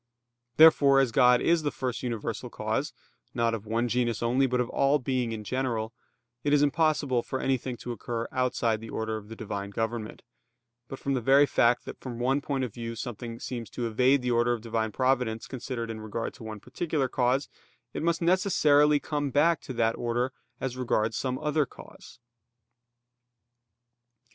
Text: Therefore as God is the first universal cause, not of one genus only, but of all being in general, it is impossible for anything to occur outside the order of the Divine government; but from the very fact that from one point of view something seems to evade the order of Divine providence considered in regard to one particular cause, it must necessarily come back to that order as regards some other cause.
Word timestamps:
Therefore 0.57 0.99
as 0.99 1.11
God 1.11 1.41
is 1.41 1.61
the 1.61 1.69
first 1.69 2.01
universal 2.01 2.49
cause, 2.49 2.91
not 3.35 3.53
of 3.53 3.67
one 3.67 3.87
genus 3.87 4.23
only, 4.23 4.47
but 4.47 4.59
of 4.59 4.67
all 4.71 4.97
being 4.97 5.31
in 5.31 5.43
general, 5.43 5.93
it 6.43 6.53
is 6.53 6.63
impossible 6.63 7.21
for 7.21 7.39
anything 7.39 7.77
to 7.77 7.91
occur 7.91 8.27
outside 8.31 8.81
the 8.81 8.89
order 8.89 9.15
of 9.17 9.27
the 9.29 9.35
Divine 9.35 9.69
government; 9.69 10.23
but 10.87 10.97
from 10.97 11.13
the 11.13 11.21
very 11.21 11.45
fact 11.45 11.85
that 11.85 11.99
from 11.99 12.17
one 12.17 12.41
point 12.41 12.63
of 12.63 12.73
view 12.73 12.95
something 12.95 13.39
seems 13.39 13.69
to 13.69 13.85
evade 13.85 14.23
the 14.23 14.31
order 14.31 14.53
of 14.53 14.61
Divine 14.61 14.91
providence 14.91 15.45
considered 15.47 15.91
in 15.91 16.01
regard 16.01 16.33
to 16.33 16.43
one 16.43 16.59
particular 16.59 17.07
cause, 17.07 17.47
it 17.93 18.01
must 18.01 18.23
necessarily 18.23 18.99
come 18.99 19.29
back 19.29 19.61
to 19.61 19.73
that 19.73 19.95
order 19.97 20.33
as 20.59 20.75
regards 20.77 21.15
some 21.15 21.37
other 21.37 21.67
cause. 21.67 22.17